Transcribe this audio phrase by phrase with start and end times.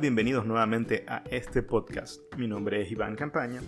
[0.00, 2.22] Bienvenidos nuevamente a este podcast.
[2.38, 3.60] Mi nombre es Iván Campaña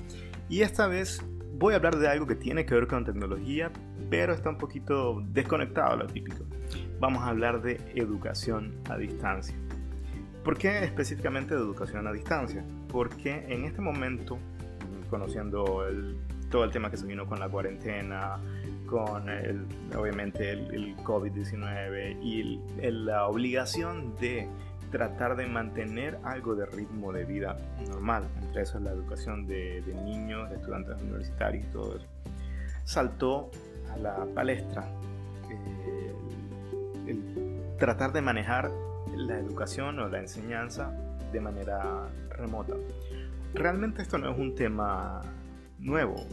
[0.48, 1.22] y esta vez
[1.58, 3.70] voy a hablar de algo que tiene que ver con tecnología,
[4.08, 6.46] pero está un poquito desconectado a lo típico.
[6.98, 9.54] Vamos a hablar de educación a distancia.
[10.42, 12.64] ¿Por qué específicamente de educación a distancia?
[12.88, 14.38] Porque en este momento,
[15.10, 15.84] conociendo
[16.48, 18.38] todo el tema que se vino con la cuarentena,
[18.86, 22.58] con el, obviamente el, COVID-19 y
[22.90, 24.48] la obligación de
[24.92, 27.56] tratar de mantener algo de ritmo de vida
[27.88, 28.28] normal.
[28.42, 32.06] Entre eso es la educación de, niños, de estudiantes universitarios y todo eso.
[32.84, 33.50] Saltó
[33.90, 34.84] a la palestra
[35.50, 36.14] eh,
[37.06, 38.70] el, tratar de manejar
[39.16, 40.92] la educación o la enseñanza
[41.32, 42.74] de manera remota.
[43.54, 45.22] Realmente esto no es un tema
[45.82, 46.26] nuevo.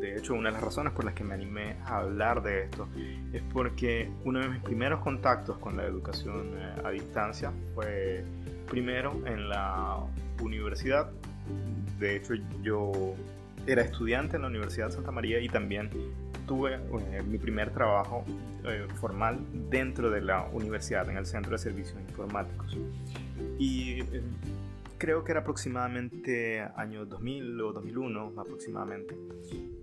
[0.00, 2.88] De hecho, una de las razones por las que me animé a hablar de esto
[3.32, 8.24] es porque uno de mis primeros contactos con la educación eh, a distancia fue
[8.68, 10.04] primero en la
[10.42, 11.10] universidad.
[11.98, 13.14] De hecho, yo
[13.66, 15.88] era estudiante en la Universidad de Santa María y también
[16.46, 18.24] tuve eh, mi primer trabajo
[18.64, 19.38] eh, formal
[19.70, 22.76] dentro de la universidad, en el Centro de Servicios Informáticos.
[23.58, 24.02] Y
[24.98, 29.16] creo que era aproximadamente año 2000 o 2001 aproximadamente,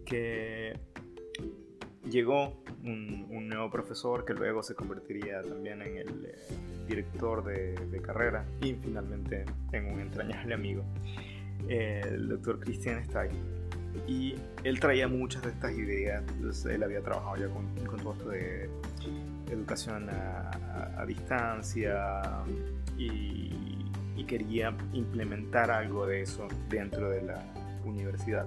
[0.06, 0.80] que
[2.10, 6.36] llegó un, nuevo profesor que luego se convertiría también en el eh,
[6.88, 10.84] director de, carrera y finalmente en un entrañable amigo,
[11.68, 13.32] el doctor Christian Stein.
[14.08, 16.24] Y él traía muchas de estas ideas,
[16.66, 18.70] él había trabajado ya con, con todo esto de
[19.52, 22.22] educación a distancia
[22.98, 23.71] y
[24.22, 27.44] y quería implementar algo de eso dentro de la
[27.84, 28.46] universidad.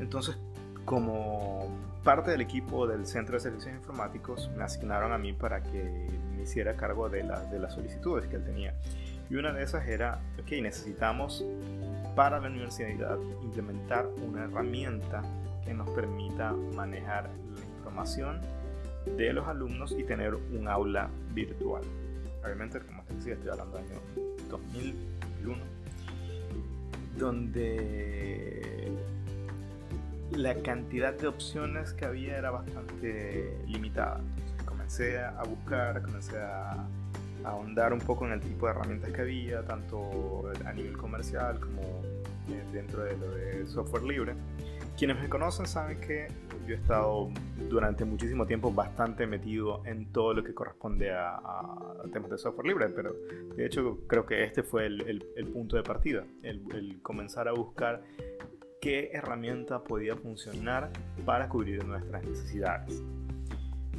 [0.00, 0.38] Entonces,
[0.84, 1.68] como
[2.04, 6.44] parte del equipo del Centro de Servicios Informáticos, me asignaron a mí para que me
[6.44, 8.74] hiciera cargo de, de las solicitudes que él tenía.
[9.28, 11.44] Y una de esas era, ok, necesitamos
[12.14, 15.22] para la universidad implementar una herramienta
[15.64, 18.40] que nos permita manejar la información
[19.16, 21.82] de los alumnos y tener un aula virtual.
[22.44, 25.62] Obviamente, como te decía, estoy hablando de año 2001,
[27.18, 28.92] donde
[30.32, 34.20] la cantidad de opciones que había era bastante limitada.
[34.20, 36.86] Entonces comencé a buscar, comencé a,
[37.44, 41.80] ahondar un poco en el tipo de herramientas que había, tanto a nivel comercial como
[42.48, 44.34] eh, dentro de lo de software libre.
[44.98, 46.28] Quienes me conocen saben que
[46.66, 47.30] yo he estado
[47.68, 51.40] durante muchísimo tiempo bastante metido en todo lo que corresponde a,
[52.12, 53.14] temas de software libre, pero
[53.56, 58.02] de hecho creo que este fue el, punto de partida, el, comenzar a buscar
[58.80, 60.90] qué herramienta podía funcionar
[61.24, 63.02] para cubrir nuestras necesidades.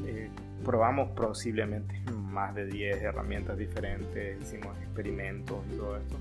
[0.05, 0.29] Eh,
[0.63, 6.15] probamos posiblemente más de 10 herramientas diferentes, hicimos experimentos y todo esto,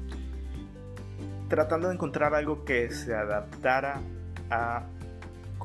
[1.48, 4.00] tratando de encontrar algo que se adaptara
[4.50, 4.86] a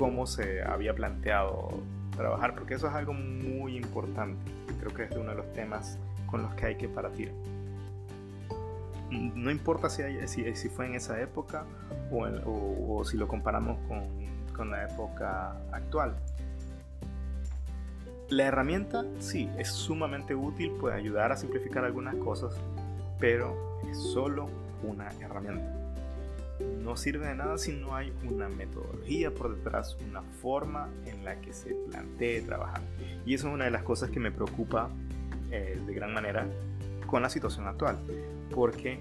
[0.02, 1.70] cómo se había planteado
[2.18, 4.52] trabajar, porque eso es algo muy importante.
[4.80, 7.32] Creo que es uno de los temas con los que hay que partir.
[9.12, 11.66] No importa si, si, fue en esa época
[12.12, 14.02] o, si lo comparamos con,
[14.56, 16.16] con la época actual.
[18.30, 22.56] La herramienta sí es sumamente útil, puede ayudar a simplificar algunas cosas,
[23.20, 24.50] pero es solo
[24.82, 25.81] una herramienta
[26.84, 31.40] no sirve de nada si no hay una metodología por detrás, una forma en la
[31.42, 32.81] que se plantee trabajar.
[33.25, 34.90] Y eso es una de las cosas que me preocupa
[35.52, 36.47] eh, de gran manera
[37.08, 38.00] con la situación actual,
[38.53, 39.00] porque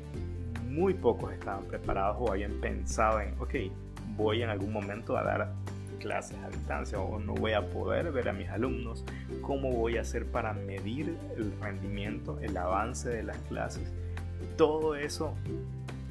[0.68, 3.54] muy pocos estaban preparados o habían pensado en, ok,
[4.16, 5.52] voy en algún momento a dar
[6.00, 9.04] clases a distancia o no voy a poder ver a mis alumnos,
[9.42, 13.92] cómo voy a hacer para medir el rendimiento, el avance de las clases.
[14.56, 15.34] Todo eso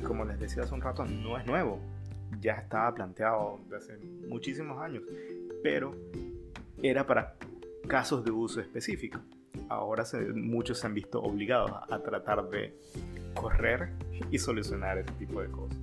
[0.04, 1.80] como les decía hace un rato, no es nuevo.
[2.40, 3.98] Ya estaba planteado desde hace
[4.28, 5.04] muchísimos años,
[5.64, 5.96] pero
[6.82, 7.36] era para
[7.88, 9.20] casos de uso específico.
[9.68, 10.04] Ahora
[10.36, 12.74] muchos se han visto obligados a tratar de
[13.34, 13.90] correr
[14.32, 15.78] y solucionar ese tipo de cosas.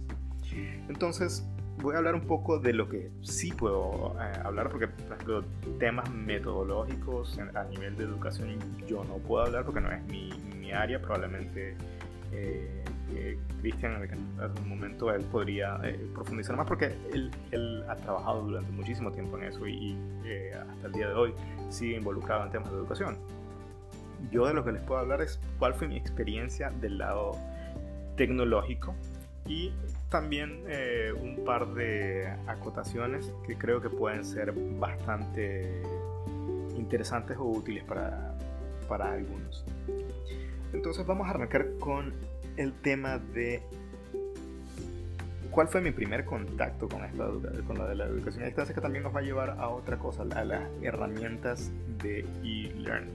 [0.89, 1.45] Entonces,
[1.83, 5.45] voy a hablar un poco de lo que sí puedo eh, hablar, porque por ejemplo,
[5.79, 10.73] temas metodológicos a nivel de educación yo no puedo hablar porque no es mi, mi
[10.73, 11.77] área, probablemente
[12.33, 12.85] eh,
[13.61, 18.71] Cristian en algún momento él podría eh, profundizar más porque él, él, ha trabajado durante
[18.73, 21.35] muchísimo tiempo en eso y, eh, hasta el día de hoy
[21.69, 23.19] sigue involucrado en temas de educación.
[24.31, 27.33] Yo de lo que les puedo hablar es cuál fue mi experiencia del lado
[28.17, 28.95] tecnológico
[29.47, 29.73] y
[30.09, 35.83] también eh, un par de acotaciones que creo que pueden ser bastante
[36.77, 38.35] interesantes o útiles para,
[38.89, 39.65] para algunos.
[40.73, 42.15] Entonces vamos a arrancar con
[42.57, 43.63] el tema de
[45.51, 47.29] cuál fue mi primer contacto con, esta,
[47.67, 49.99] con la de la educación a distancia, que también nos va a llevar a otra
[49.99, 51.71] cosa, a las herramientas
[52.03, 53.15] de e-learning.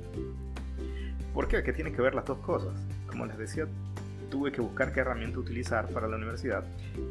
[1.34, 1.64] ¿Por qué?
[1.64, 2.74] ¿Qué tiene que ver las dos cosas?
[3.08, 3.68] Como les decía,
[4.32, 6.64] tuve que buscar qué herramienta utilizar para la universidad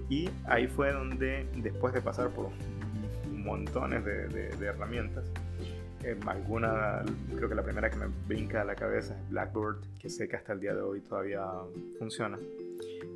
[0.08, 2.50] y ahí fue donde, después de pasar por
[3.30, 5.24] montones de, herramientas,
[6.04, 7.02] eh, alguna,
[7.36, 10.36] creo que la primera que me brinca a la cabeza es Blackboard, que sé que
[10.36, 11.44] hasta el día de hoy todavía
[11.98, 12.38] funciona,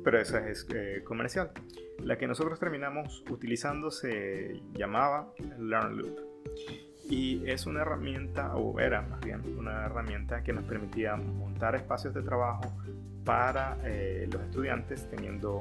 [0.03, 1.51] pero esa es eh, comercial.
[2.03, 6.19] La que nosotros terminamos utilizando se llamaba LearnLoop
[7.09, 12.13] y es una herramienta, o era más bien una herramienta que nos permitía montar espacios
[12.13, 12.71] de trabajo
[13.25, 15.59] para eh, los estudiantes, teniendo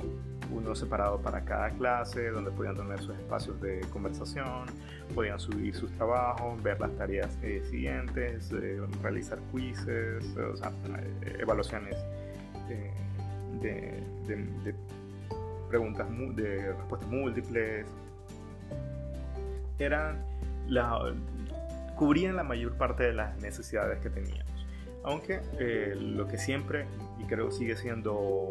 [0.52, 4.66] uno separado para cada clase, donde podían tener sus espacios de conversación,
[5.14, 10.70] podían subir sus trabajos, ver las tareas eh, siguientes, eh, realizar quizzes, o sea,
[11.38, 11.96] evaluaciones
[12.68, 12.92] de,
[15.70, 16.06] preguntas,
[16.36, 17.86] de respuestas múltiples.
[19.78, 20.22] Eran
[20.68, 21.14] la,
[21.96, 24.44] cubrían la mayor parte de las necesidades que teníamos.
[25.02, 25.40] Aunque
[25.96, 26.86] lo que siempre,
[27.18, 28.48] y creo sigue siendo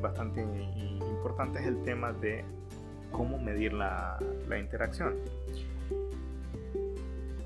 [0.00, 2.44] bastante importante, es el tema de
[3.10, 4.18] cómo medir la,
[4.48, 5.14] la interacción.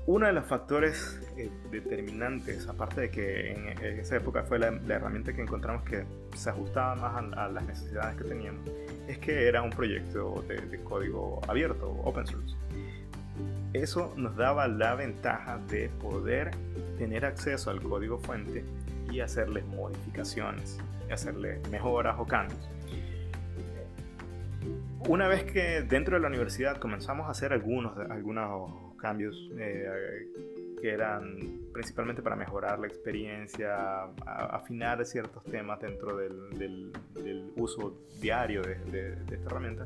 [0.05, 3.67] Uno de los factores eh, determinantes, aparte de que en,
[3.99, 6.03] esa época fue la, herramienta que encontramos que
[6.35, 8.67] se ajustaba más a, las necesidades que teníamos,
[9.07, 12.55] es que era un proyecto de, de código abierto, open source
[13.73, 16.51] eso nos daba la ventaja de poder
[16.97, 18.63] tener acceso al código fuente
[19.11, 20.79] y hacerle modificaciones,
[21.11, 22.69] hacerle mejoras o cambios.
[25.07, 30.27] Una vez que dentro de la universidad comenzamos a hacer algunos, algunos cambios eh,
[30.81, 36.91] que eran principalmente para mejorar la experiencia, afinar ciertos temas dentro del,
[37.55, 39.85] uso diario de, esta herramienta,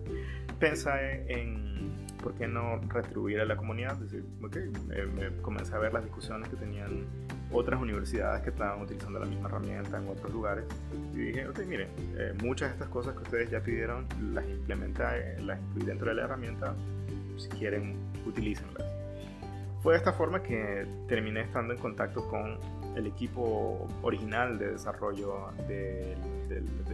[0.60, 3.98] pensé en por qué no retribuir a la comunidad.
[3.98, 4.72] decir, okay,
[5.14, 7.06] me, comencé a ver las discusiones que tenían
[7.52, 10.66] otras universidades que estaban utilizando la misma herramienta en otros lugares
[11.14, 15.40] y dije, ok, miren, eh, muchas de estas cosas que ustedes ya pidieron las implementé,
[15.42, 16.74] las incluí dentro de la herramienta,
[17.38, 17.96] si quieren,
[18.26, 19.03] utilícenlas.
[19.84, 22.58] Fue de esta forma que terminé estando en contacto con
[22.96, 26.16] el equipo original de desarrollo de,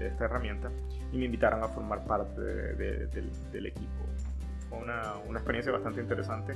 [0.07, 0.71] esta herramienta
[1.11, 4.05] y me invitaron a formar parte del equipo
[4.69, 6.53] fue una, una, experiencia bastante interesante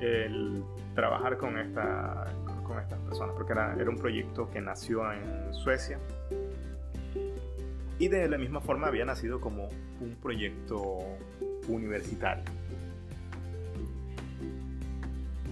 [0.00, 2.24] el trabajar con, esta,
[2.64, 5.98] con, estas personas, porque era, era, un proyecto que nació en Suecia
[7.98, 9.68] y de la misma forma había nacido como
[10.00, 10.98] un proyecto
[11.68, 12.44] universitario.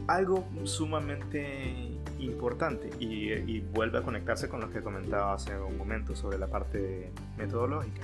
[0.06, 6.14] Algo sumamente importante y, y, vuelve a conectarse con lo que comentaba hace un momento
[6.14, 8.02] sobre la parte metodológica.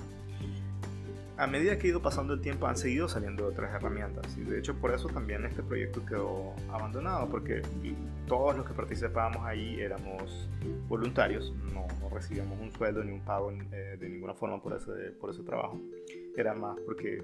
[1.40, 4.58] A medida que ha ido pasando el tiempo han seguido saliendo otras herramientas y de
[4.58, 7.62] hecho por eso también este proyecto quedó abandonado porque
[8.26, 10.50] todos los que participábamos ahí éramos
[10.86, 15.30] voluntarios, no, recibíamos un sueldo ni un pago eh, de ninguna forma por ese, por
[15.30, 15.80] ese trabajo,
[16.36, 17.22] era más porque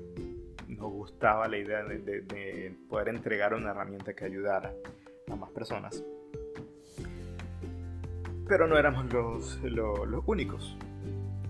[0.69, 4.73] nos gustaba la idea de, poder entregar una herramienta que ayudara
[5.31, 6.05] a más personas.
[8.49, 9.61] Pero no éramos los,
[10.27, 10.77] únicos.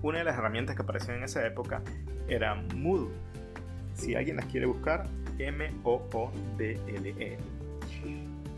[0.03, 1.83] Una de las herramientas que aparecieron en esa época
[2.29, 3.15] era Moodle.
[3.95, 5.07] Si alguien las quiere buscar,
[5.39, 7.39] M-O-O-D-L-E.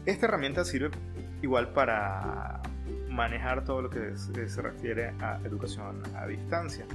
[0.07, 0.91] Esta herramienta sirve
[1.43, 2.63] igual para
[3.09, 6.87] manejar todo lo que se refiere a educación a distancia,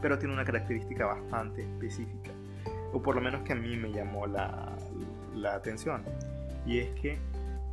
[0.00, 2.31] pero tiene una característica bastante específica,
[2.92, 4.72] o por lo menos que a mí me llamó la,
[5.34, 6.02] la atención,
[6.66, 7.18] y es que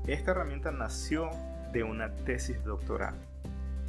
[0.08, 1.30] esta herramienta nació
[1.72, 3.14] de una tesis doctoral.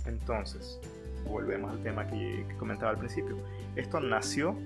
[0.06, 0.80] Entonces,
[1.24, 3.36] volvemos al tema que, comentaba al principio.
[3.76, 4.56] Esto nació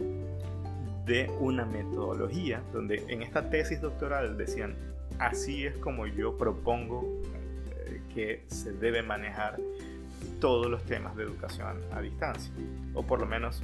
[1.07, 4.75] de una metodología donde en esta tesis doctoral decían,
[5.19, 7.05] así es como yo propongo
[7.87, 9.59] eh, que se debe manejar
[10.41, 12.53] todos los temas de educación a distancia,
[12.95, 13.63] o por lo menos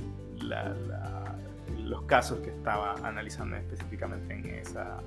[1.78, 5.00] los casos que estaba analizando específicamente en esa,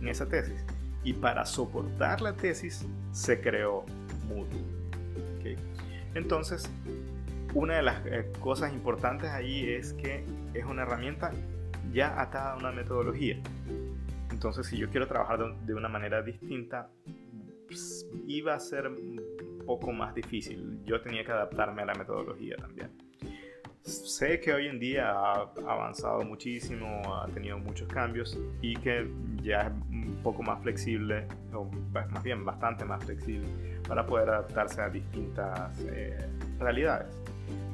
[0.00, 0.64] en esa tesis.
[1.04, 3.84] Y para soportar la tesis se creó
[4.28, 4.82] Moodle.
[6.14, 6.70] Entonces,
[7.54, 11.32] una de las eh, cosas importantes ahí es que es una herramienta
[11.92, 13.38] ya atada a una metodología.
[14.30, 16.90] Entonces, si yo quiero trabajar de, una manera distinta,
[17.66, 19.20] pues, iba a ser un
[19.66, 20.80] poco más difícil.
[20.84, 22.90] Yo tenía que adaptarme a la metodología también.
[23.84, 29.10] Sé que hoy en día ha avanzado muchísimo, ha tenido muchos cambios y que
[29.42, 33.48] ya es un poco más flexible, o más bien bastante más flexible,
[33.88, 36.16] para poder adaptarse a distintas eh,
[36.60, 37.08] realidades.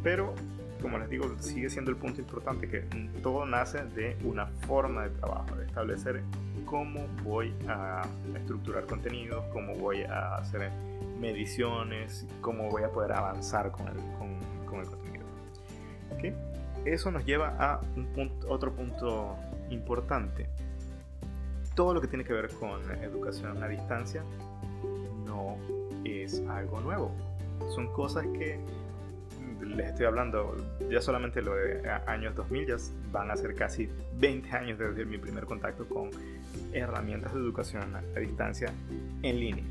[0.03, 0.35] Pero
[0.81, 2.81] como les digo, sigue siendo el punto importante, que
[3.23, 6.23] todo nace de una forma de trabajo, de establecer
[6.65, 8.03] cómo voy a
[8.35, 10.71] estructurar contenidos, cómo voy a hacer
[11.21, 13.97] mediciones, cómo voy a poder avanzar con el,
[14.67, 15.08] con, el contenido.
[16.85, 17.81] Eso nos lleva a
[18.49, 19.37] otro punto
[19.71, 20.49] importante.
[21.75, 24.23] Todo lo que tiene que ver con educación a distancia
[25.25, 25.57] no
[26.05, 27.13] es algo nuevo.
[27.75, 28.59] Son cosas que
[29.61, 30.57] les estoy hablando
[30.91, 32.77] ya solamente lo de años 2000, ya
[33.13, 36.11] van a ser casi 20 años desde mi primer contacto con
[36.73, 38.73] herramientas de educación a distancia
[39.23, 39.65] en línea.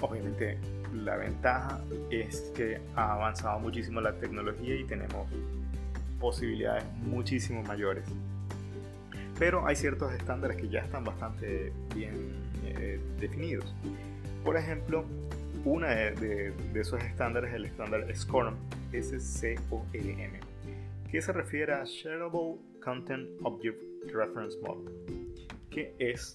[0.00, 0.58] Obviamente
[0.94, 5.28] la ventaja es que ha avanzado muchísimo la tecnología y tenemos
[6.20, 8.04] posibilidades muchísimo mayores.
[9.38, 12.34] Pero hay ciertos estándares que ya están bastante bien
[12.64, 13.74] eh, definidos.
[14.44, 15.04] Por ejemplo,
[15.64, 18.54] uno de, esos estándares es el estándar SCORM,
[18.92, 20.40] S-C-O-R-M,
[21.10, 24.92] que se refiere a Shareable Content Object Reference Model,
[25.70, 26.34] que es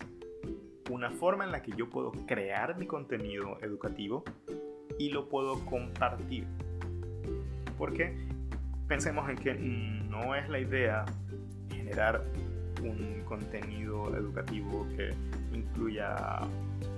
[0.92, 4.24] una forma en la que yo puedo crear mi contenido educativo
[5.00, 6.46] y lo puedo compartir.
[7.78, 8.16] Porque
[8.88, 11.06] pensemos en que no es la idea
[11.70, 12.24] generar
[12.84, 15.14] un contenido educativo que
[15.54, 16.16] incluya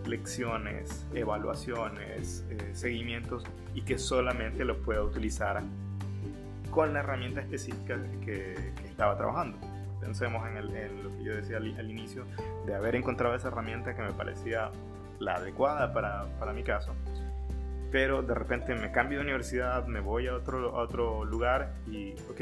[0.05, 5.61] lecciones, evaluaciones, eh, seguimientos y que solamente lo pueda utilizar
[6.71, 9.57] con la herramienta específica que, estaba trabajando.
[10.01, 12.25] Pensemos en, lo que yo decía al, inicio,
[12.65, 14.71] de haber encontrado esa herramienta que me parecía
[15.19, 16.95] la adecuada para, para mi caso
[17.91, 22.41] pero de repente me cambio de universidad, me voy a otro, otro lugar y, ok,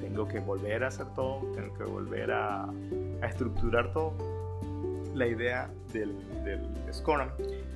[0.00, 4.14] tengo que volver a hacer todo, tengo que volver a, a estructurar todo.
[5.14, 7.30] La idea del, del Scorm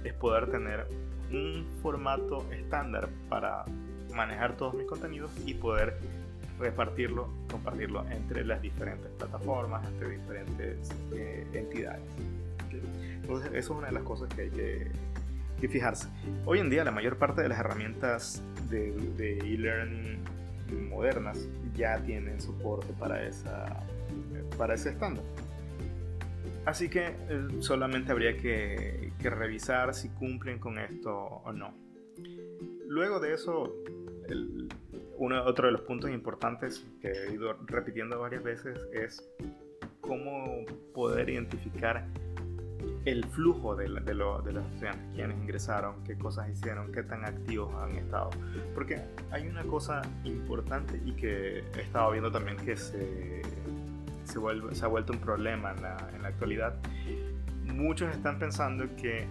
[0.04, 0.86] es poder tener
[1.32, 3.64] un formato estándar para
[4.14, 5.96] manejar todos mis contenidos y poder
[6.58, 12.02] repartirlo, compartirlo entre las diferentes plataformas, entre diferentes eh, entidades.
[12.70, 14.90] Entonces, eso es una de las cosas que hay que
[15.62, 16.08] y fijarse.
[16.44, 20.22] Hoy en día la mayor parte de las herramientas de e-learning
[20.90, 23.84] modernas ya tienen soporte para, esa,
[24.56, 25.24] para ese estándar.
[26.64, 31.74] Así que eh, solamente habría que, revisar si cumplen con esto o no.
[32.86, 33.74] Luego de eso,
[35.16, 39.28] uno, otro de los puntos importantes que he ido repitiendo varias veces es
[40.00, 42.06] cómo poder identificar
[43.04, 47.96] el flujo de, de, los estudiantes, quienes ingresaron, qué cosas hicieron, qué tan activos han
[47.96, 48.30] estado.
[48.74, 53.42] Porque hay una cosa importante y que he estado viendo también que se,
[54.24, 56.74] se, vuelve, se ha vuelto un problema en la, en la actualidad.
[57.64, 59.26] Muchos están pensando que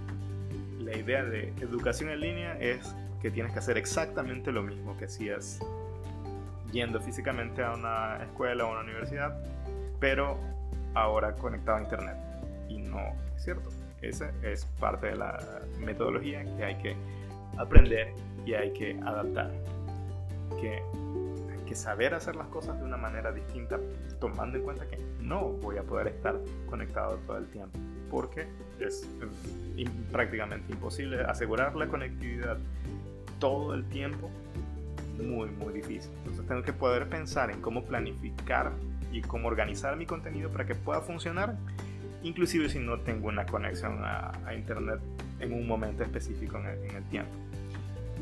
[0.80, 5.06] la idea de educación en línea es que tienes que hacer exactamente lo mismo que
[5.06, 5.60] hacías
[6.72, 9.38] yendo físicamente a una escuela o a una universidad,
[10.00, 10.38] pero
[10.94, 12.31] ahora conectado a internet.
[12.72, 13.70] Y no, ¿cierto?
[14.02, 15.38] Esa es parte de la
[15.80, 16.96] metodología que hay que
[17.58, 18.14] aprender
[18.46, 19.52] y hay que adaptar.
[20.60, 20.82] Que
[21.52, 23.80] hay que saber hacer las cosas de una manera distinta,
[24.20, 27.78] tomando en cuenta que no voy a poder estar conectado todo el tiempo,
[28.10, 28.48] porque
[28.80, 29.08] es
[29.78, 32.58] eh, prácticamente imposible asegurar la conectividad
[33.40, 34.30] todo el tiempo,
[35.22, 36.12] muy, muy difícil.
[36.20, 38.72] Entonces tengo que poder pensar en cómo planificar
[39.12, 41.58] y cómo organizar mi contenido para que pueda funcionar
[42.24, 45.00] inclusive si no tengo una conexión a, internet
[45.40, 47.32] en un momento específico en el, tiempo.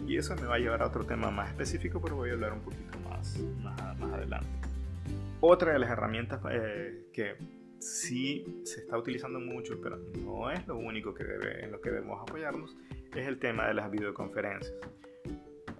[0.07, 2.53] Y eso me va a llevar a otro tema más específico, pero voy a hablar
[2.53, 4.47] un poquito más, más, adelante.
[5.41, 7.35] Otra de las herramientas eh, que
[7.79, 11.23] sí se está utilizando mucho, pero no es lo único que
[11.61, 12.75] en lo que debemos apoyarnos,
[13.15, 14.73] es el tema de las videoconferencias.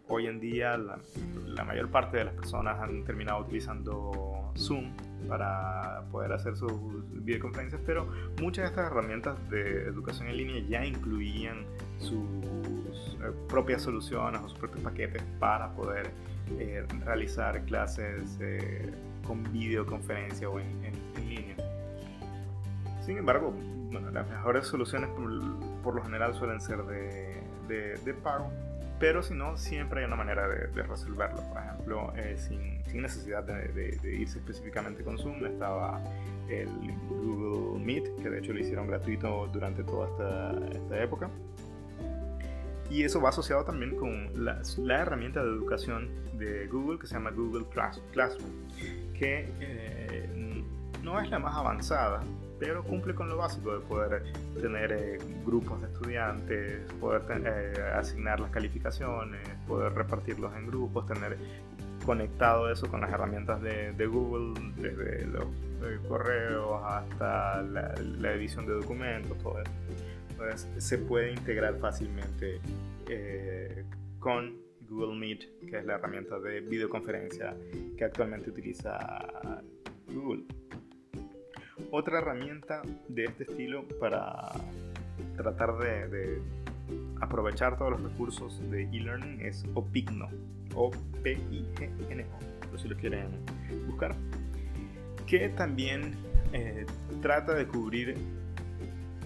[0.10, 0.98] Hoy en día la,
[1.46, 4.92] la mayor parte de las personas han terminado utilizando Zoom
[5.28, 6.72] para poder hacer sus
[7.24, 8.08] videoconferencias, pero
[8.42, 11.66] muchas de estas herramientas de educación en línea ya incluían
[12.00, 16.10] sus eh, propias soluciones o sus propios paquetes para poder
[16.58, 18.92] eh, realizar clases eh,
[19.28, 20.98] con videoconferencia o en,
[21.28, 21.56] línea.
[23.06, 23.54] Sin embargo,
[23.92, 25.10] las mejores soluciones
[25.84, 28.50] por, lo general suelen ser de, de pago
[29.00, 31.41] pero si no, siempre hay una manera de, resolverlo.
[31.44, 36.01] Por ejemplo, eh, sin, sin, necesidad de, irse específicamente con Zoom, estaba
[36.50, 36.70] el
[37.08, 41.29] Google Meet, que de hecho lo hicieron gratuito durante toda esta, esta época.
[42.89, 47.13] Y eso va asociado también con la, la, herramienta de educación de Google que se
[47.13, 48.50] llama Google Classroom,
[49.13, 50.63] que eh,
[51.03, 52.24] no es la más avanzada,
[52.60, 54.24] pero cumple con lo básico de poder
[54.62, 61.38] tener eh, grupos de estudiantes, poder eh, asignar las calificaciones, poder repartirlos en grupos, tener
[62.06, 65.46] conectado eso con las herramientas de, Google, desde los
[66.08, 69.72] correos hasta la, edición de documentos, todo eso.
[70.32, 72.60] Entonces se puede integrar fácilmente
[73.08, 73.86] eh,
[74.20, 74.58] con
[74.89, 77.56] Google Meet, que es la herramienta de videoconferencia
[77.98, 78.98] que actualmente utiliza
[80.08, 80.44] Google.
[81.91, 84.51] Otra herramienta de este estilo para
[85.36, 86.39] tratar de,
[87.19, 90.29] aprovechar todos los recursos de e-learning es Opigno,
[90.75, 90.91] o
[91.24, 92.69] p i g n o.
[92.69, 93.27] Por si lo quieren
[93.88, 94.15] buscar,
[95.25, 96.13] que también
[96.53, 96.86] eh,
[97.24, 98.15] trata de cubrir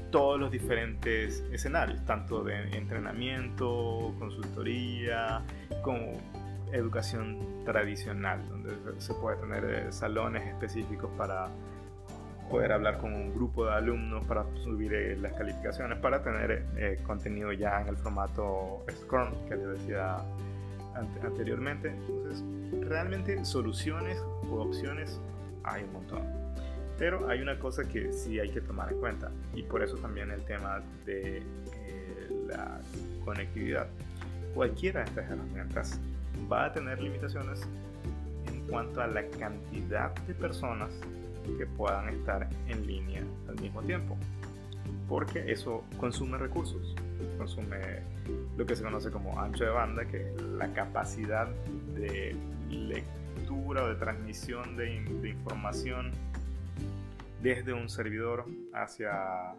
[0.10, 5.42] todos los diferentes escenarios, tanto de entrenamiento, consultoría,
[5.82, 6.18] como
[6.72, 11.50] educación tradicional, donde se puede tener eh, salones específicos para
[12.54, 17.00] poder hablar con un grupo de alumnos para subir eh, las calificaciones, para tener eh,
[17.04, 20.18] contenido ya en el formato Scrum que les decía
[21.24, 21.90] anteriormente.
[21.90, 22.44] Entonces,
[22.88, 24.20] realmente soluciones
[24.52, 25.20] o opciones
[25.64, 26.22] hay un montón.
[27.00, 30.30] Pero hay una cosa que sí hay que tomar en cuenta y por eso también
[30.30, 32.80] el tema de eh, la
[33.26, 33.88] conectividad.
[34.54, 36.00] Cualquiera de estas herramientas
[36.52, 37.62] va a tener limitaciones
[38.46, 40.92] en cuanto a la cantidad de personas
[41.58, 44.18] que puedan estar en línea al mismo tiempo.
[45.08, 46.96] Porque eso consume recursos,
[47.38, 47.78] consume
[48.58, 51.48] lo que se conoce como ancho de banda, que es la capacidad
[51.96, 52.36] de
[52.70, 54.96] lectura o de transmisión de,
[55.30, 56.12] información
[57.42, 59.56] desde un servidor hacia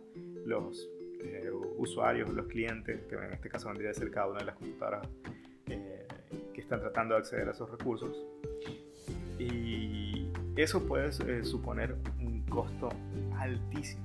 [0.46, 0.88] los
[1.20, 4.56] eh, usuarios, los clientes, que en este caso vendría a ser cada una de las
[4.56, 5.06] computadoras
[5.66, 6.06] eh,
[6.52, 8.16] que están tratando de acceder a esos recursos.
[9.38, 10.03] Y
[10.56, 12.90] eso puede eh, suponer un costo
[13.38, 14.02] altísimo,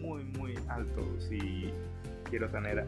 [0.00, 1.02] muy, muy alto.
[1.20, 1.72] Si
[2.28, 2.86] quiero tener,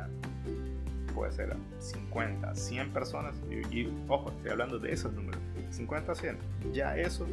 [1.14, 6.36] puede ser 50, 100 personas, y, ojo, estoy hablando de esos números, 50, 100,
[6.72, 7.26] ya eso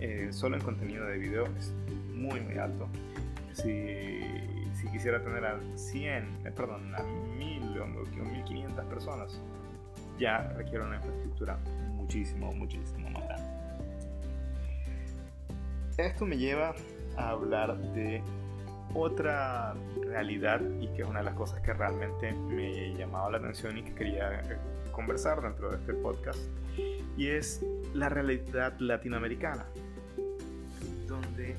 [0.00, 1.72] eh, solo en contenido de video es
[2.14, 2.88] muy, muy alto.
[3.52, 4.20] Si,
[4.74, 7.02] si quisiera tener a 100, eh, perdón, a
[7.38, 9.40] 1000 o 1500 personas,
[10.18, 11.58] ya requiere una infraestructura
[11.94, 13.41] muchísimo, muchísimo más grande.
[15.98, 16.74] Esto me lleva
[17.16, 18.22] a hablar de
[18.94, 23.78] otra realidad y que es una de las cosas que realmente me llamaba la atención
[23.78, 24.56] y que quería eh,
[24.90, 26.38] conversar dentro de este podcast
[27.16, 29.66] y es la realidad latinoamericana
[31.06, 31.56] donde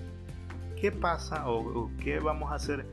[0.80, 2.86] qué pasa o, qué vamos a hacer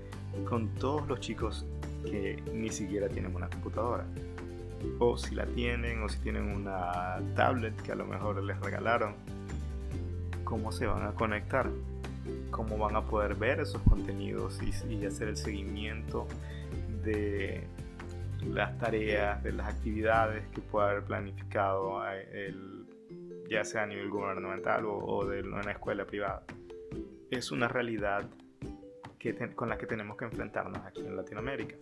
[0.48, 1.66] con todos los chicos
[2.04, 4.04] que ni siquiera tienen una computadora
[4.98, 9.14] o si la tienen o si tienen una tablet que a lo mejor les regalaron
[10.50, 11.70] cómo se van a conectar,
[12.50, 16.26] cómo van a poder ver esos contenidos y, hacer el seguimiento
[17.04, 17.68] de
[18.44, 22.52] las tareas, de las actividades que pueda haber planificado eh,
[23.48, 26.42] ya sea a nivel gubernamental o, de una escuela privada.
[27.30, 28.28] Es una realidad
[29.20, 31.76] que con la que tenemos que enfrentarnos aquí en Latinoamérica.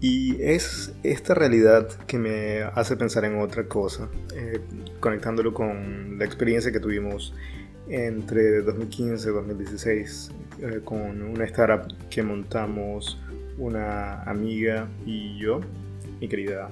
[0.00, 4.60] Y es esta realidad que me hace pensar en otra cosa, eh,
[4.98, 7.34] conectándolo con la experiencia que tuvimos
[7.88, 10.30] entre 2015 y 2016
[10.62, 13.18] eh, con una startup que montamos
[13.58, 15.60] una amiga y yo,
[16.18, 16.70] mi querida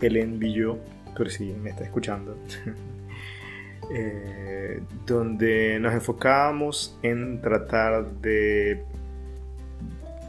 [0.00, 0.78] Helen Villó,
[1.16, 2.36] por si me está escuchando,
[3.94, 8.84] eh, donde nos enfocábamos en tratar de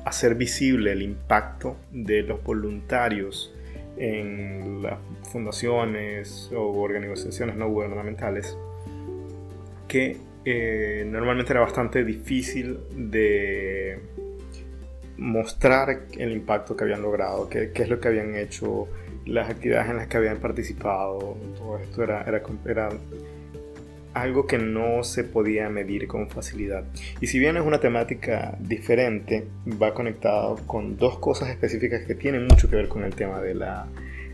[0.05, 3.53] hacer visible el impacto de los voluntarios
[3.97, 4.97] en las
[5.31, 8.57] fundaciones o organizaciones no gubernamentales,
[9.87, 13.99] que eh, normalmente era bastante difícil de
[15.17, 18.87] mostrar el impacto que habían logrado, qué, es lo que habían hecho,
[19.25, 22.41] las actividades en las que habían participado, todo esto era, era
[24.13, 26.83] algo que no se podía medir con facilidad.
[27.21, 29.47] Y si bien es una temática diferente,
[29.81, 33.55] va conectado con dos cosas específicas que tienen mucho que ver con el tema de
[33.55, 33.87] la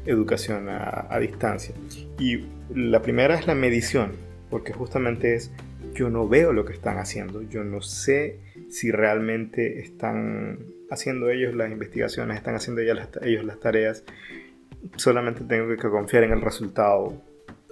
[0.06, 1.76] educación a, distancia.
[2.20, 4.14] Y la primera es la medición,
[4.50, 5.52] porque justamente es
[5.94, 10.60] yo no veo lo que están haciendo, yo no sé si realmente están
[10.90, 14.04] haciendo ellos las investigaciones, están haciendo las, ellos las tareas,
[14.98, 17.22] solamente tengo que confiar en el resultado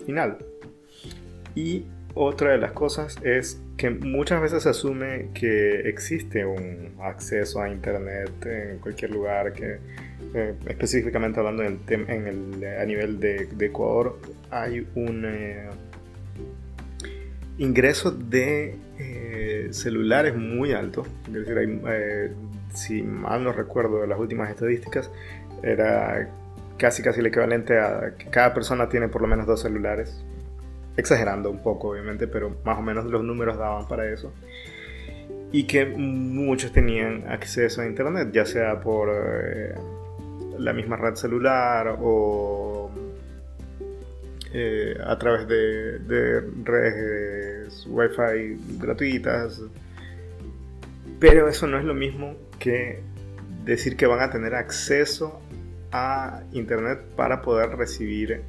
[0.05, 0.37] final.
[1.55, 1.85] Y
[2.15, 7.69] otra de las cosas es que muchas veces se asume que existe un acceso a
[7.69, 9.79] Internet en cualquier lugar, que
[10.35, 11.79] eh, específicamente hablando en
[12.27, 14.19] el, a nivel de, Ecuador,
[14.51, 15.69] hay un eh,
[17.57, 21.03] ingreso de eh, celulares muy alto.
[21.27, 22.35] Es decir,
[22.73, 25.09] si mal no recuerdo de las últimas estadísticas,
[25.63, 26.29] era
[26.77, 30.23] casi casi el equivalente a que cada persona tiene por lo menos dos celulares.
[30.95, 34.33] Exagerando un poco, obviamente, pero más o menos los números daban para eso.
[35.51, 39.73] Y que muchos tenían acceso a Internet, ya sea por eh,
[40.57, 42.91] la misma red celular o
[44.53, 49.61] eh, a través de, de redes Wi-Fi gratuitas.
[51.19, 53.01] Pero eso no es lo mismo que
[53.65, 55.41] decir que van a tener acceso
[55.91, 58.41] a Internet para poder recibir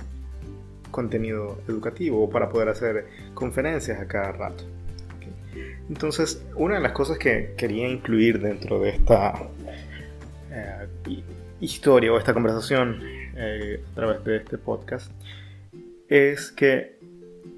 [0.94, 4.62] contenido educativo o para poder hacer conferencias a cada rato.
[5.88, 9.35] Entonces, una de las cosas que quería incluir dentro de esta
[10.52, 10.87] eh,
[11.61, 13.00] historia o esta conversación
[13.37, 15.11] eh, a través de este podcast
[16.09, 16.94] es que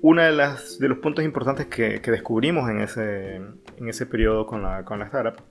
[0.00, 4.62] uno de, las, de los puntos importantes que, descubrimos en ese, en ese periodo con
[4.62, 5.42] la, con la startup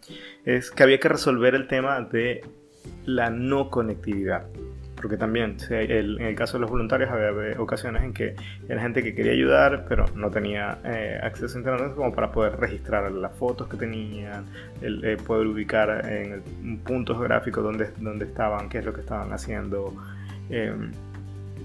[0.43, 2.41] es que había que resolver el tema de
[3.05, 4.47] la no conectividad.
[5.05, 8.35] Porque también, en el caso de los voluntarios, había ocasiones en que
[8.67, 12.59] era gente que quería ayudar, pero no tenía eh, acceso a internet como para poder
[12.59, 14.47] registrar las fotos que tenían,
[14.81, 19.01] el, eh, poder ubicar en el, puntos gráficos donde, donde estaban, qué es lo que
[19.01, 19.93] estaban haciendo.
[20.49, 20.91] Em,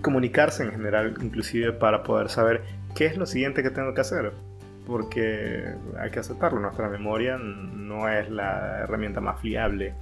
[0.02, 2.60] comunicarse en general, inclusive para poder saber
[2.94, 4.32] qué es lo siguiente que tengo que hacer.
[4.86, 5.64] Porque
[5.98, 9.94] hay que aceptarlo, nuestra memoria no es la herramienta más fiable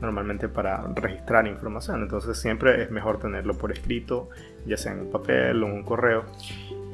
[0.00, 2.02] normalmente para registrar información.
[2.02, 4.28] Entonces siempre es mejor tenerlo por escrito,
[4.66, 6.24] ya sea en un papel o en un correo.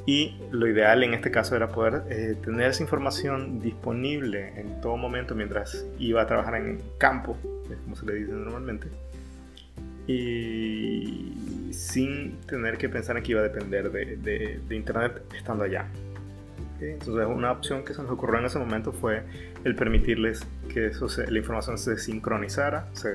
[0.05, 4.97] Y lo ideal en este caso era poder eh, tener esa información disponible en todo
[4.97, 7.37] momento mientras iba a trabajar en campo,
[7.85, 8.89] como se le dice normalmente.
[10.09, 15.87] Y sin tener que pensar en que iba a depender de, de internet estando allá.
[16.91, 19.23] Entonces una opción que se nos ocurrió en ese momento fue
[19.65, 23.13] el permitirles que eso la información se sincronizara, se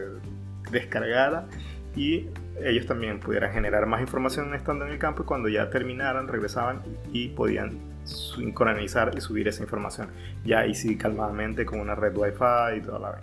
[0.72, 1.48] descargara
[1.96, 2.28] y
[2.64, 6.82] ellos también pudieran generar más información estando en el campo y cuando ya terminaran regresaban
[7.12, 10.10] y podían sincronizar y subir esa información.
[10.46, 13.22] Ya ahí sí calmadamente con una red wifi y toda la vez.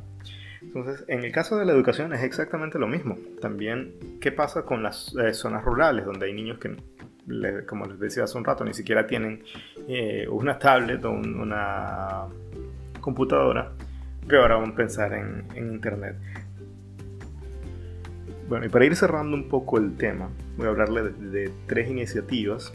[0.60, 3.16] Entonces, en el caso de la educación es exactamente lo mismo.
[3.40, 6.76] También, ¿qué pasa con las eh, zonas rurales donde hay niños que
[7.66, 9.42] como les decía hace un rato, ni siquiera tienen
[9.88, 12.26] eh, una tablet o una
[13.00, 13.72] computadora,
[14.26, 16.16] peor aún pensar en, Internet.
[18.48, 22.72] Bueno, y para ir cerrando un poco el tema, voy a hablarle de, tres iniciativas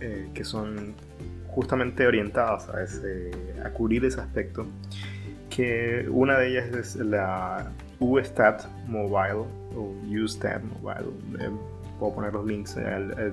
[0.00, 0.94] eh, que son
[1.48, 3.30] justamente orientadas a, ese,
[3.62, 4.66] a cubrir ese aspecto.
[5.50, 11.10] Que una de ellas es la USTAT Mobile o USTAT Mobile.
[12.00, 12.76] Eh, puedo poner los links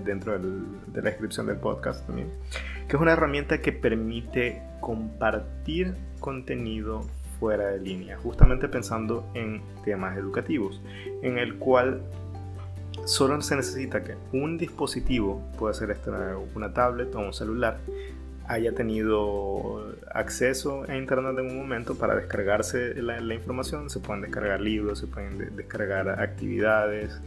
[0.03, 2.29] dentro de la descripción del podcast también,
[2.87, 7.05] que es una herramienta que permite compartir contenido
[7.39, 10.81] fuera de línea, justamente pensando en temas educativos,
[11.21, 12.01] en el cual
[13.05, 15.95] solo se necesita que un dispositivo, puede ser
[16.55, 17.79] una tablet o un celular,
[18.47, 23.89] haya tenido acceso a internet en un momento para descargarse la, información.
[23.89, 27.19] Se pueden descargar libros, se pueden descargar actividades,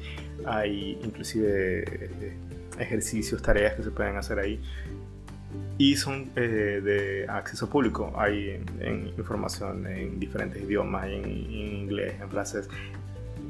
[0.46, 2.37] hay inclusive eh,
[2.78, 4.62] ejercicios, tareas que se pueden hacer ahí.
[5.76, 8.12] Y son eh, de acceso público.
[8.16, 12.68] Hay en, información en diferentes idiomas, en, en inglés, en francés.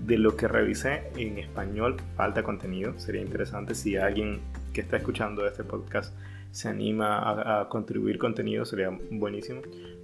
[0.07, 2.99] De lo que revisé en español, falta contenido.
[2.99, 4.41] Sería interesante si alguien
[4.73, 6.15] que está escuchando este podcast
[6.53, 9.63] se anima a, contribuir contenido sería buenísimo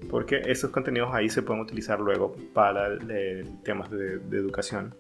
[0.09, 4.95] porque esos contenidos ahí se pueden utilizar luego para eh, temas de, educación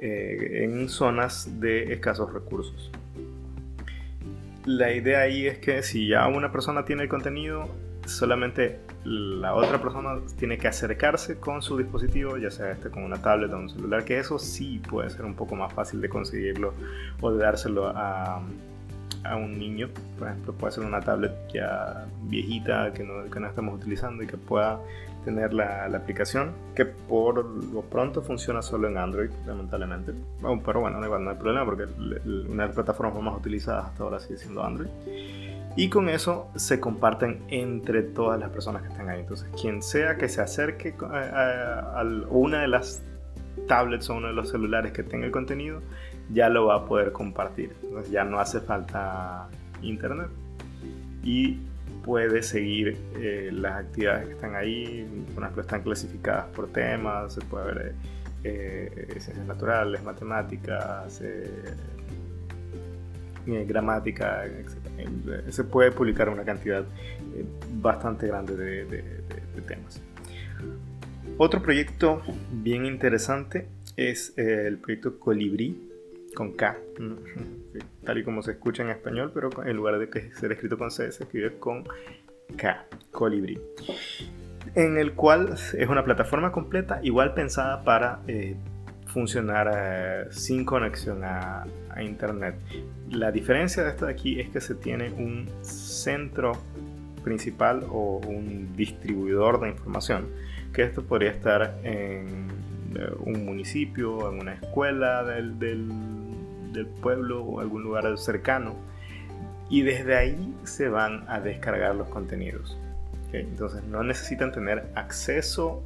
[0.00, 2.90] eh, en zonas de escasos recursos.
[4.66, 7.68] La idea ahí es que si ya una persona tiene el contenido,
[8.06, 13.20] solamente la otra persona tiene que acercarse con su dispositivo, ya sea este con una
[13.20, 16.74] tablet o un celular, que eso sí puede ser un poco más fácil de conseguirlo
[17.20, 18.42] o de dárselo a,
[19.24, 23.48] a un niño, por ejemplo, puede ser una tablet ya viejita que no, que no
[23.48, 24.80] estamos utilizando y que pueda
[25.24, 30.12] tener la, la, aplicación, que por lo pronto funciona solo en Android, lamentablemente.
[30.64, 34.38] pero bueno, no hay problema porque una de las plataformas más utilizadas hasta ahora sigue
[34.38, 34.88] siendo Android.
[35.76, 39.20] Y con eso se comparten entre todas las personas que están ahí.
[39.20, 43.02] Entonces, quien sea que se acerque a, a, a una de las
[43.66, 45.80] tablets o uno de los celulares que tenga el contenido,
[46.32, 47.72] ya lo va a poder compartir.
[47.82, 49.48] Entonces ya no hace falta
[49.82, 50.28] internet.
[51.22, 51.58] Y
[52.04, 57.40] puede seguir eh, las actividades que están ahí, por ejemplo, están clasificadas por temas, se
[57.40, 57.94] puede ver
[58.44, 61.74] eh, ciencias naturales, matemáticas, eh,
[63.46, 65.50] gramática, etc.
[65.50, 66.84] Se puede publicar una cantidad
[67.80, 70.00] bastante grande de temas.
[71.36, 75.93] Otro proyecto bien interesante es el proyecto Colibrí,
[76.34, 76.76] con K,
[78.04, 80.90] tal y como se escucha en español, pero en lugar de que ser escrito con
[80.90, 81.84] C, se escribe con
[82.56, 83.60] K, Colibri.
[84.74, 88.56] En el cual es una plataforma completa, igual pensada para eh,
[89.06, 91.66] funcionar eh, sin conexión a,
[92.02, 92.56] internet.
[93.08, 96.52] La diferencia de esto de aquí es que se tiene un centro
[97.22, 100.26] principal o un distribuidor de información,
[100.72, 102.48] que esto podría estar en
[102.96, 105.56] eh, un municipio, en una escuela del,
[106.74, 108.74] del pueblo o algún lugar cercano,
[109.70, 112.76] y desde ahí se van a descargar los contenidos.
[113.32, 115.82] Entonces no necesitan tener acceso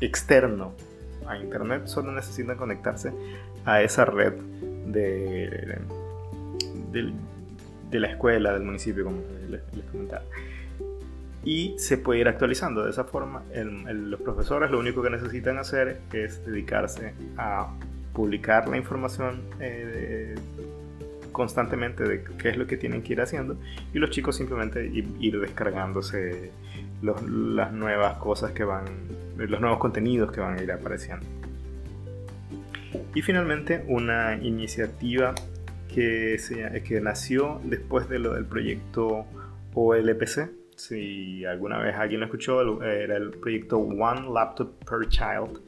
[0.00, 0.72] externo
[1.26, 3.12] a internet, solo necesitan conectarse
[3.64, 4.32] a esa red
[4.86, 5.78] de,
[6.90, 10.24] de, la escuela, del municipio, como les, comentaba.
[11.44, 13.42] Y se puede ir actualizando de esa forma.
[13.52, 17.74] los profesores lo único que necesitan hacer es dedicarse a
[18.12, 20.34] publicar la información eh,
[21.32, 23.56] constantemente de qué es lo que tienen que ir haciendo
[23.92, 26.50] y los chicos simplemente ir, descargándose
[27.00, 28.84] las nuevas cosas que van,
[29.36, 31.26] los nuevos contenidos que van a ir apareciendo.
[33.14, 35.34] Y finalmente una iniciativa
[35.92, 39.26] que, se, que nació después de lo del proyecto
[39.74, 40.61] OLPC.
[40.88, 45.60] Si alguna vez alguien lo escuchó, era el proyecto One Laptop Per Child,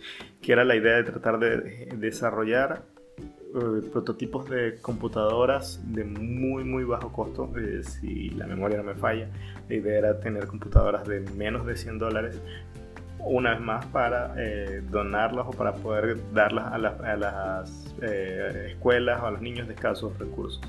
[0.42, 2.82] que era la idea de tratar de desarrollar
[3.18, 8.96] eh, prototipos de computadoras de muy muy bajo costo, eh, si la memoria no me
[8.96, 9.28] falla.
[9.68, 12.42] La idea era tener computadoras de menos de 100 dólares,
[13.20, 17.94] una vez más para eh, donarlas o para poder darlas a, las
[18.66, 20.60] escuelas o a los niños de escasos recursos.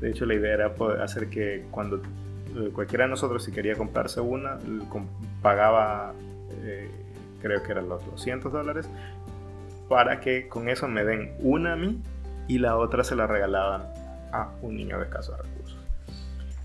[0.00, 2.00] De hecho, la idea era poder hacer que cuando
[2.72, 4.58] cualquiera de nosotros si quería comprarse una,
[5.42, 6.14] pagaba
[7.40, 8.88] creo que eran los 200 dólares
[9.88, 12.00] para que con eso me den una a mí
[12.46, 13.82] y la otra se la regalaban
[14.32, 15.78] a un niño de escasos recursos.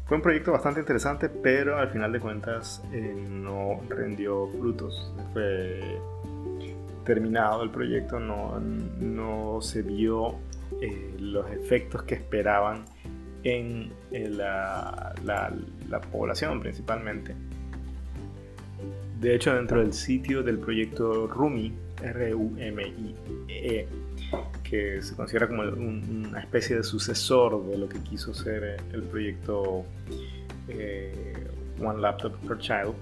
[0.06, 5.12] Fue un proyecto bastante interesante, pero al final de cuentas eh, no rindió frutos.
[5.34, 5.82] Fue
[7.04, 10.36] terminado el proyecto, no, no se vio
[10.82, 12.86] eh, los efectos que esperaban
[13.46, 15.54] en eh, la, la,
[15.88, 17.36] la, población principalmente.
[19.22, 21.72] De hecho, dentro del sitio del proyecto RUMI,
[22.04, 23.88] R-U-M-I-E,
[24.64, 29.86] que se considera como una especie de sucesor de lo que quiso ser el proyecto
[30.68, 31.48] eh,
[31.80, 32.94] One Laptop Per Child,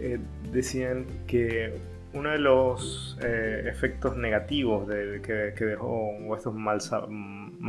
[0.00, 0.18] eh,
[0.50, 1.74] decían que
[2.14, 6.80] uno de los eh, efectos negativos de, que, dejó, o estos mal,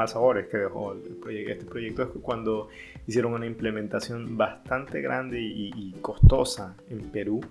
[0.06, 2.70] sabores que dejó este proyecto es cuando
[3.08, 7.42] hicieron una implementación bastante grande y, costosa en Perú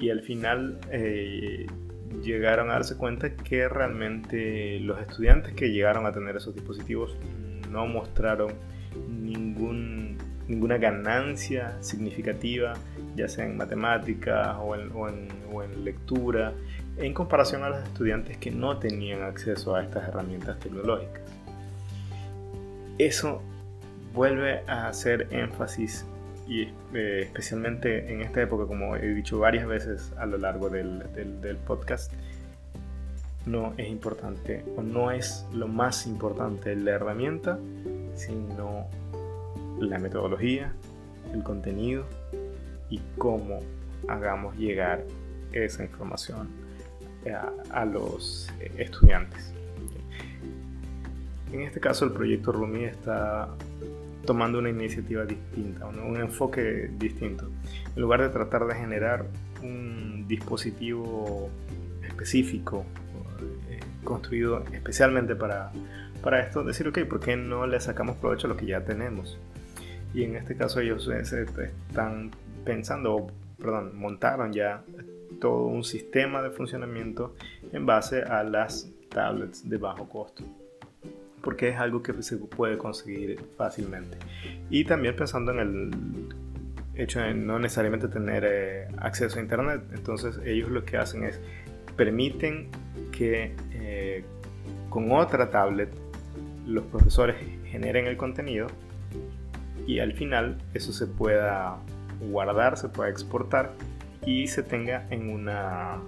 [0.00, 0.80] y al final
[2.22, 7.16] llegaron a darse cuenta que realmente los estudiantes que llegaron a tener esos dispositivos
[7.70, 8.52] no mostraron
[9.08, 12.74] ningún, ninguna ganancia significativa,
[13.16, 16.52] ya sea en matemáticas o en, o, en, o en, lectura,
[16.96, 21.37] en comparación a los estudiantes que no tenían acceso a estas herramientas tecnológicas.
[22.98, 23.40] Eso
[24.12, 26.04] vuelve a hacer énfasis
[26.48, 26.62] y
[26.94, 31.04] eh, especialmente en esta época, como he dicho varias veces a lo largo del,
[31.66, 32.12] podcast,
[33.46, 37.58] no es importante o no es lo más importante la herramienta,
[38.14, 38.88] sino
[39.78, 40.72] la metodología,
[41.32, 42.04] el contenido
[42.90, 43.60] y cómo
[44.08, 45.04] hagamos llegar
[45.52, 46.48] esa información
[47.32, 49.54] a, a los estudiantes.
[51.52, 53.48] En este caso el proyecto Rumi está
[54.26, 57.50] tomando una iniciativa distinta, un, enfoque distinto.
[57.96, 59.26] En lugar de tratar de generar
[59.62, 61.48] un dispositivo
[62.06, 62.84] específico,
[63.70, 65.72] eh, construido especialmente para,
[66.22, 69.38] para esto, decir, ok, ¿por qué no le sacamos provecho a lo que ya tenemos?
[70.12, 72.30] Y en este caso ellos están
[72.66, 74.82] pensando, perdón, montaron ya
[75.40, 77.34] todo un sistema de funcionamiento
[77.72, 80.44] en base a las tablets de bajo costo
[81.42, 84.18] porque es algo que se puede conseguir fácilmente.
[84.70, 90.40] Y también pensando en el hecho de no necesariamente tener eh, acceso a internet, entonces
[90.44, 91.40] ellos lo que hacen es
[91.96, 92.68] permiten
[93.12, 94.24] que eh,
[94.88, 95.90] con otra tablet
[96.66, 98.68] los profesores generen el contenido
[99.86, 101.78] y al final eso se pueda
[102.20, 103.72] guardar, se pueda exportar
[104.26, 105.98] y se tenga en una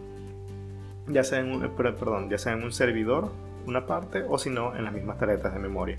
[1.09, 3.33] ya sea en un, perdón, ya sea en un servidor
[3.66, 5.99] una parte o si no en las mismas tarjetas de memoria.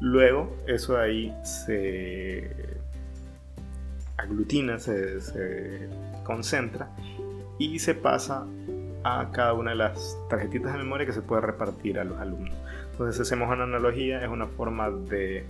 [0.00, 2.80] Luego eso ahí se
[4.16, 5.88] aglutina, se,
[6.24, 6.88] concentra
[7.58, 8.46] y se pasa
[9.04, 12.54] a cada una de las tarjetitas de memoria que se puede repartir a los alumnos.
[12.92, 15.44] Entonces, hacemos una analogía, es una forma de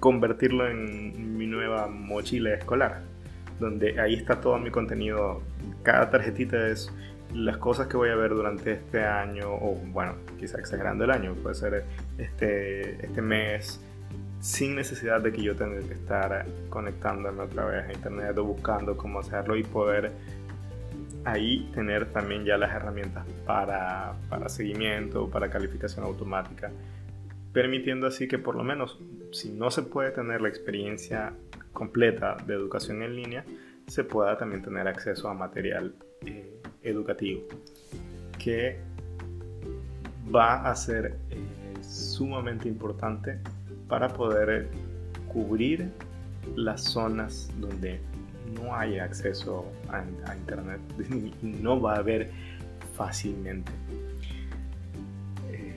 [0.00, 3.02] convertirlo en mi nueva mochila escolar,
[3.60, 5.42] donde ahí está todo mi contenido.
[5.82, 6.92] Cada tarjetita es
[7.34, 11.34] las cosas que voy a ver durante este año, o bueno, quizá exagerando el año,
[11.34, 11.84] puede ser
[12.18, 13.80] este, este mes,
[14.40, 18.96] sin necesidad de que yo tenga que estar conectándome otra vez a internet o buscando
[18.96, 20.12] cómo hacerlo y poder
[21.24, 26.70] ahí tener también ya las herramientas para, para seguimiento, para calificación automática,
[27.52, 28.98] permitiendo así que por lo menos
[29.30, 31.32] si no se puede tener la experiencia
[31.72, 33.44] completa de educación en línea,
[33.86, 35.94] se pueda también tener acceso a material
[36.26, 37.42] eh, educativo
[38.38, 38.78] que
[40.34, 41.38] va a ser eh,
[41.82, 43.38] sumamente importante
[43.88, 44.68] para poder
[45.32, 45.90] cubrir
[46.56, 48.00] las zonas donde
[48.54, 50.02] no hay acceso a,
[50.34, 50.80] internet
[51.42, 52.30] y no va a haber
[52.96, 53.70] fácilmente.
[55.50, 55.74] Eh,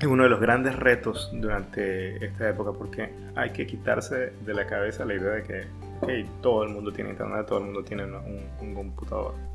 [0.00, 4.66] es uno de los grandes retos durante esta época porque hay que quitarse de la
[4.66, 8.74] cabeza la idea de que todo el mundo tiene internet, todo el mundo tiene un
[8.74, 9.51] computador.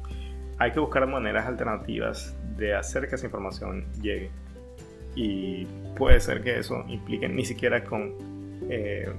[0.59, 4.31] Hay que buscar maneras alternativas de hacer que esa información llegue
[5.15, 5.65] y
[5.95, 8.13] puede ser que eso implique ni siquiera con
[8.69, 9.09] eh,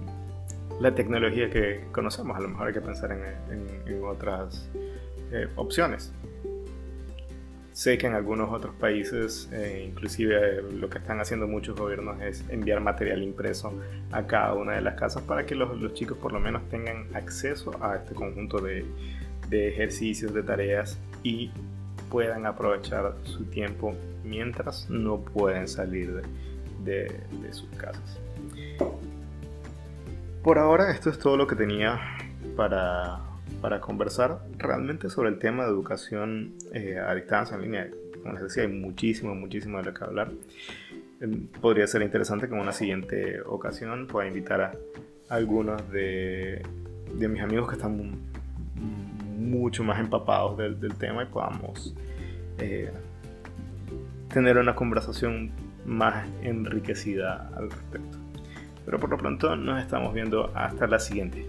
[0.80, 4.68] la tecnología que conocemos, a lo mejor hay que pensar en, otras
[5.32, 6.12] eh, opciones.
[7.72, 12.44] Sé que en algunos otros países, eh, inclusive lo que están haciendo muchos gobiernos es
[12.48, 13.72] enviar material impreso
[14.10, 17.06] a cada una de las casas para que los, los chicos por lo menos tengan
[17.14, 18.84] acceso a este conjunto de,
[19.48, 21.50] de ejercicios, de tareas y
[22.10, 26.22] puedan aprovechar su tiempo mientras no pueden salir
[26.84, 27.20] de,
[27.52, 28.18] sus casas.
[30.42, 32.00] Por ahora esto es todo lo que tenía
[32.56, 33.20] para,
[33.80, 37.90] conversar realmente sobre el tema de educación eh, a distancia en línea.
[38.22, 40.30] Como les decía, hay muchísimo, muchísimo de lo que hablar.
[41.20, 44.72] Em, podría ser interesante que en una siguiente ocasión pueda invitar a
[45.28, 46.62] algunos de,
[47.14, 47.96] de mis amigos que están
[49.38, 51.94] mucho más empapados del, tema y podamos
[52.58, 52.92] eh,
[54.32, 55.52] tener una conversación
[55.86, 58.18] más enriquecida al respecto.
[58.84, 61.46] Pero por lo pronto nos estamos viendo hasta la siguiente.